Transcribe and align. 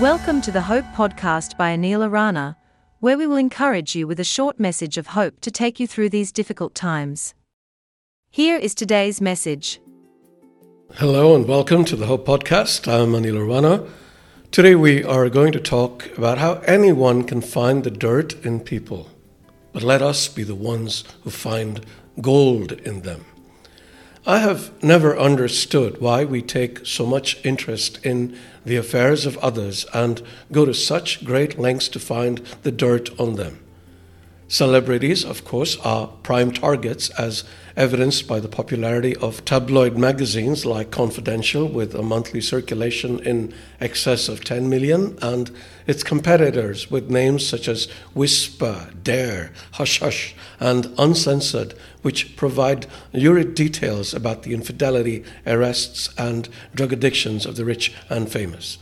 Welcome 0.00 0.42
to 0.42 0.52
the 0.52 0.60
Hope 0.60 0.84
Podcast 0.94 1.56
by 1.56 1.74
Anil 1.74 2.06
Arana, 2.06 2.58
where 3.00 3.16
we 3.16 3.26
will 3.26 3.38
encourage 3.38 3.96
you 3.96 4.06
with 4.06 4.20
a 4.20 4.24
short 4.24 4.60
message 4.60 4.98
of 4.98 5.06
hope 5.06 5.40
to 5.40 5.50
take 5.50 5.80
you 5.80 5.86
through 5.86 6.10
these 6.10 6.32
difficult 6.32 6.74
times. 6.74 7.32
Here 8.28 8.58
is 8.58 8.74
today's 8.74 9.22
message. 9.22 9.80
Hello 10.96 11.34
and 11.34 11.48
welcome 11.48 11.82
to 11.86 11.96
the 11.96 12.04
Hope 12.04 12.26
Podcast. 12.26 12.86
I'm 12.86 13.12
Anil 13.12 13.38
Arana. 13.38 13.88
Today 14.50 14.74
we 14.74 15.02
are 15.02 15.30
going 15.30 15.52
to 15.52 15.60
talk 15.60 16.14
about 16.18 16.36
how 16.36 16.56
anyone 16.66 17.24
can 17.24 17.40
find 17.40 17.82
the 17.82 17.90
dirt 17.90 18.34
in 18.44 18.60
people, 18.60 19.08
but 19.72 19.82
let 19.82 20.02
us 20.02 20.28
be 20.28 20.42
the 20.42 20.54
ones 20.54 21.04
who 21.22 21.30
find 21.30 21.86
gold 22.20 22.72
in 22.72 23.00
them. 23.00 23.24
I 24.28 24.40
have 24.40 24.82
never 24.82 25.16
understood 25.16 26.00
why 26.00 26.24
we 26.24 26.42
take 26.42 26.84
so 26.84 27.06
much 27.06 27.38
interest 27.44 28.04
in 28.04 28.36
the 28.64 28.74
affairs 28.74 29.24
of 29.24 29.38
others 29.38 29.86
and 29.94 30.20
go 30.50 30.64
to 30.64 30.74
such 30.74 31.24
great 31.24 31.60
lengths 31.60 31.86
to 31.90 32.00
find 32.00 32.38
the 32.64 32.72
dirt 32.72 33.08
on 33.20 33.36
them. 33.36 33.60
Celebrities, 34.48 35.24
of 35.24 35.44
course, 35.44 35.76
are 35.78 36.06
prime 36.22 36.52
targets, 36.52 37.10
as 37.10 37.42
evidenced 37.76 38.28
by 38.28 38.38
the 38.38 38.48
popularity 38.48 39.16
of 39.16 39.44
tabloid 39.44 39.98
magazines 39.98 40.64
like 40.64 40.92
Confidential, 40.92 41.66
with 41.66 41.96
a 41.96 42.02
monthly 42.02 42.40
circulation 42.40 43.18
in 43.20 43.52
excess 43.80 44.28
of 44.28 44.44
10 44.44 44.68
million, 44.68 45.18
and 45.20 45.50
its 45.88 46.04
competitors 46.04 46.88
with 46.88 47.10
names 47.10 47.44
such 47.44 47.66
as 47.66 47.86
Whisper, 48.14 48.90
Dare, 49.02 49.50
Hush 49.72 49.98
Hush, 49.98 50.36
and 50.60 50.94
Uncensored, 50.96 51.74
which 52.02 52.36
provide 52.36 52.86
lurid 53.12 53.56
details 53.56 54.14
about 54.14 54.44
the 54.44 54.54
infidelity, 54.54 55.24
arrests, 55.44 56.08
and 56.16 56.48
drug 56.72 56.92
addictions 56.92 57.46
of 57.46 57.56
the 57.56 57.64
rich 57.64 57.92
and 58.08 58.30
famous. 58.30 58.78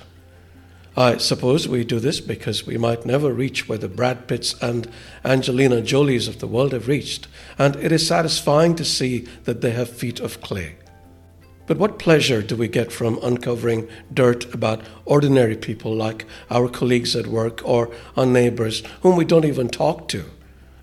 I 0.96 1.16
suppose 1.16 1.66
we 1.66 1.82
do 1.82 1.98
this 1.98 2.20
because 2.20 2.66
we 2.66 2.78
might 2.78 3.04
never 3.04 3.32
reach 3.32 3.68
where 3.68 3.78
the 3.78 3.88
Brad 3.88 4.28
Pitts 4.28 4.54
and 4.62 4.88
Angelina 5.24 5.82
Jolies 5.82 6.28
of 6.28 6.38
the 6.38 6.46
world 6.46 6.72
have 6.72 6.86
reached, 6.86 7.26
and 7.58 7.74
it 7.76 7.90
is 7.90 8.06
satisfying 8.06 8.76
to 8.76 8.84
see 8.84 9.26
that 9.42 9.60
they 9.60 9.72
have 9.72 9.90
feet 9.90 10.20
of 10.20 10.40
clay. 10.40 10.76
But 11.66 11.78
what 11.78 11.98
pleasure 11.98 12.42
do 12.42 12.54
we 12.54 12.68
get 12.68 12.92
from 12.92 13.18
uncovering 13.22 13.88
dirt 14.12 14.54
about 14.54 14.82
ordinary 15.04 15.56
people 15.56 15.96
like 15.96 16.26
our 16.48 16.68
colleagues 16.68 17.16
at 17.16 17.26
work 17.26 17.60
or 17.64 17.90
our 18.16 18.26
neighbors 18.26 18.84
whom 19.00 19.16
we 19.16 19.24
don't 19.24 19.46
even 19.46 19.68
talk 19.68 20.06
to? 20.08 20.26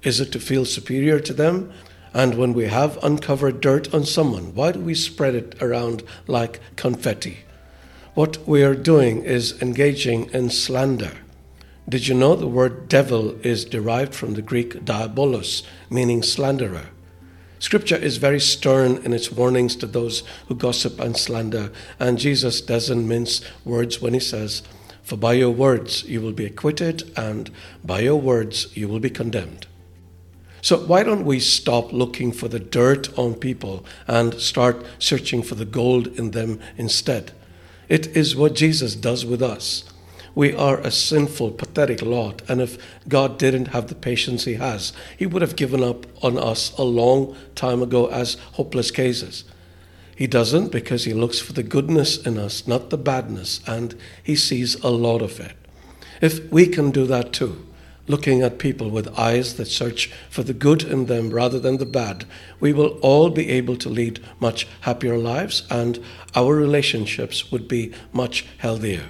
Is 0.04 0.20
it 0.20 0.32
to 0.34 0.40
feel 0.40 0.66
superior 0.66 1.20
to 1.22 1.34
them? 1.34 1.72
And 2.14 2.36
when 2.36 2.54
we 2.54 2.66
have 2.66 3.02
uncovered 3.02 3.62
dirt 3.62 3.94
on 3.94 4.04
someone, 4.04 4.56
why 4.56 4.74
do 4.74 4.82
we 4.82 4.96
spread 4.96 5.36
it 5.36 5.56
around 5.62 6.04
like 6.28 6.60
confetti? 6.76 7.46
What 8.14 8.46
we 8.46 8.62
are 8.62 8.76
doing 8.76 9.24
is 9.24 9.62
engaging 9.62 10.30
in 10.32 10.50
slander. 10.50 11.14
Did 11.88 12.10
you 12.10 12.14
know 12.14 12.36
the 12.36 12.46
word 12.46 12.90
devil 12.90 13.40
is 13.40 13.64
derived 13.64 14.14
from 14.14 14.34
the 14.34 14.42
Greek 14.42 14.84
diabolos, 14.84 15.64
meaning 15.90 16.22
slanderer? 16.22 16.88
Scripture 17.60 17.96
is 17.96 18.18
very 18.18 18.42
stern 18.42 18.98
in 19.06 19.14
its 19.14 19.32
warnings 19.32 19.78
to 19.78 19.86
those 19.88 20.24
who 20.50 20.56
gossip 20.56 21.00
and 21.00 21.16
slander, 21.16 21.72
and 22.02 22.20
Jesus 22.20 22.60
doesn't 22.60 23.08
mince 23.08 23.40
words 23.64 24.02
when 24.02 24.14
he 24.14 24.20
says, 24.20 24.62
For 25.04 25.16
by 25.16 25.34
your 25.34 25.52
words 25.52 26.04
you 26.04 26.20
will 26.20 26.34
be 26.34 26.46
acquitted, 26.46 27.18
and 27.18 27.50
by 27.82 28.02
your 28.02 28.20
words 28.20 28.76
you 28.76 28.90
will 28.90 29.00
be 29.00 29.10
condemned. 29.10 29.68
So, 30.62 30.86
why 30.86 31.04
don't 31.04 31.24
we 31.24 31.40
stop 31.40 31.94
looking 31.94 32.34
for 32.34 32.50
the 32.50 32.60
dirt 32.60 33.18
on 33.18 33.36
people 33.36 33.86
and 34.06 34.34
start 34.34 34.86
searching 35.00 35.44
for 35.44 35.56
the 35.56 35.66
gold 35.66 36.08
in 36.20 36.32
them 36.32 36.60
instead? 36.76 37.32
It 37.92 38.16
is 38.16 38.38
what 38.38 38.56
Jesus 38.56 38.96
does 38.96 39.26
with 39.26 39.42
us. 39.42 39.84
We 40.34 40.54
are 40.54 40.80
a 40.80 40.92
sinful, 40.92 41.52
pathetic 41.52 42.02
lot, 42.02 42.42
and 42.48 42.62
if 42.62 42.78
God 43.10 43.38
didn't 43.38 43.74
have 43.76 43.88
the 43.88 43.96
patience 43.96 44.46
He 44.46 44.54
has, 44.54 44.94
He 45.18 45.26
would 45.26 45.42
have 45.42 45.58
given 45.58 45.84
up 45.84 46.06
on 46.24 46.38
us 46.38 46.72
a 46.78 46.84
long 46.84 47.36
time 47.54 47.82
ago 47.82 48.06
as 48.06 48.36
hopeless 48.54 48.92
cases. 48.92 49.44
He 50.16 50.26
doesn't 50.26 50.72
because 50.72 51.04
He 51.04 51.14
looks 51.14 51.40
for 51.40 51.52
the 51.52 51.64
goodness 51.64 52.26
in 52.26 52.38
us, 52.38 52.66
not 52.66 52.92
the 52.92 52.98
badness, 52.98 53.60
and 53.68 53.94
He 54.24 54.38
sees 54.38 54.76
a 54.76 54.90
lot 54.90 55.22
of 55.22 55.42
it. 55.42 55.58
If 56.22 56.50
we 56.50 56.68
can 56.68 56.92
do 56.92 57.06
that 57.08 57.34
too, 57.34 57.68
looking 58.12 58.44
at 58.44 58.60
people 58.60 58.90
with 58.90 59.18
eyes 59.18 59.56
that 59.56 59.66
search 59.66 60.12
for 60.30 60.44
the 60.44 60.54
good 60.54 60.84
in 60.84 61.06
them 61.06 61.32
rather 61.32 61.60
than 61.60 61.78
the 61.78 61.86
bad, 61.86 62.26
we 62.60 62.74
will 62.74 63.00
all 63.00 63.30
be 63.30 63.50
able 63.50 63.78
to 63.78 63.90
lead 63.90 64.20
much 64.40 64.68
happier 64.82 65.18
lives 65.18 65.64
and 65.72 65.98
our 66.36 66.54
relationships 66.54 67.52
would 67.52 67.68
be 67.68 67.92
much 68.14 68.46
healthier. 68.58 69.06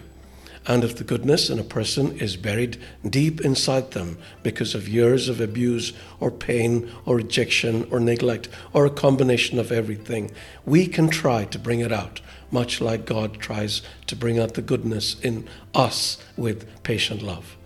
And 0.68 0.84
if 0.84 0.96
the 0.96 1.04
goodness 1.04 1.50
in 1.50 1.58
a 1.58 1.64
person 1.64 2.20
is 2.20 2.38
buried 2.38 2.78
deep 3.04 3.42
inside 3.42 3.92
them 3.92 4.20
because 4.44 4.76
of 4.76 4.88
years 4.88 5.28
of 5.28 5.42
abuse 5.42 5.92
or 6.20 6.30
pain 6.30 6.92
or 7.04 7.16
rejection 7.16 7.88
or 7.90 8.00
neglect 8.00 8.48
or 8.72 8.86
a 8.86 8.92
combination 8.92 9.58
of 9.58 9.72
everything, 9.72 10.30
we 10.64 10.86
can 10.86 11.10
try 11.10 11.46
to 11.46 11.58
bring 11.58 11.80
it 11.80 11.92
out, 11.92 12.22
much 12.52 12.80
like 12.80 13.08
God 13.08 13.40
tries 13.40 13.82
to 14.06 14.16
bring 14.16 14.38
out 14.38 14.54
the 14.54 14.62
goodness 14.62 15.20
in 15.22 15.48
us 15.74 16.24
with 16.38 16.84
patient 16.84 17.24
love. 17.24 17.58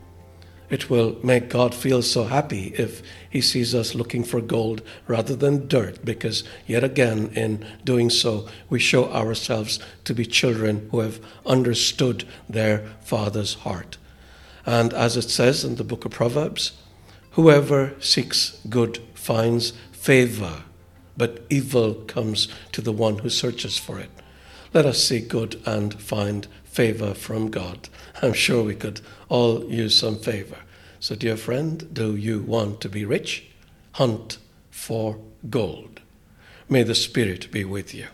It 0.69 0.89
will 0.89 1.17
make 1.23 1.49
God 1.49 1.75
feel 1.75 2.01
so 2.01 2.23
happy 2.23 2.73
if 2.77 3.01
He 3.29 3.41
sees 3.41 3.75
us 3.75 3.93
looking 3.93 4.23
for 4.23 4.41
gold 4.41 4.81
rather 5.07 5.35
than 5.35 5.67
dirt, 5.67 6.03
because 6.03 6.43
yet 6.65 6.83
again, 6.83 7.31
in 7.35 7.65
doing 7.83 8.09
so, 8.09 8.47
we 8.69 8.79
show 8.79 9.11
ourselves 9.11 9.79
to 10.05 10.13
be 10.13 10.25
children 10.25 10.87
who 10.91 10.99
have 11.01 11.19
understood 11.45 12.25
their 12.49 12.85
Father's 13.01 13.55
heart. 13.55 13.97
And 14.65 14.93
as 14.93 15.15
it 15.15 15.29
says 15.29 15.63
in 15.63 15.75
the 15.75 15.83
book 15.83 16.05
of 16.05 16.11
Proverbs, 16.11 16.71
whoever 17.31 17.93
seeks 17.99 18.59
good 18.67 18.99
finds 19.13 19.71
favor, 19.91 20.63
but 21.15 21.45
evil 21.49 21.93
comes 21.93 22.47
to 22.71 22.81
the 22.81 22.91
one 22.91 23.19
who 23.19 23.29
searches 23.29 23.77
for 23.77 23.99
it. 23.99 24.09
Let 24.73 24.85
us 24.85 25.03
seek 25.03 25.29
good 25.29 25.61
and 25.65 25.99
find 26.01 26.47
favor 26.75 27.13
from 27.13 27.49
God. 27.49 27.87
I'm 28.21 28.33
sure 28.33 28.61
we 28.61 28.75
could 28.75 28.99
all 29.29 29.63
use 29.63 29.97
some 29.97 30.17
favor. 30.17 30.57
So, 30.99 31.15
dear 31.15 31.37
friend, 31.37 31.93
do 31.93 32.15
you 32.17 32.41
want 32.41 32.81
to 32.81 32.89
be 32.89 33.05
rich? 33.05 33.47
Hunt 33.93 34.39
for 34.69 35.17
gold. 35.49 36.01
May 36.67 36.83
the 36.83 36.95
Spirit 36.95 37.49
be 37.49 37.63
with 37.63 37.95
you. 37.95 38.07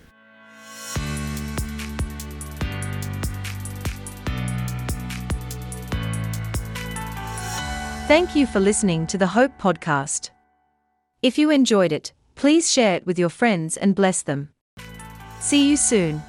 Thank 8.08 8.36
you 8.36 8.46
for 8.46 8.60
listening 8.60 9.08
to 9.08 9.18
the 9.18 9.28
Hope 9.28 9.58
Podcast. 9.58 10.30
If 11.24 11.38
you 11.38 11.50
enjoyed 11.50 11.94
it, 11.94 12.12
please 12.36 12.70
share 12.70 12.96
it 12.96 13.08
with 13.08 13.18
your 13.18 13.30
friends 13.30 13.78
and 13.78 13.96
bless 13.96 14.22
them. 14.22 14.50
See 15.40 15.68
you 15.68 15.78
soon. 15.78 16.22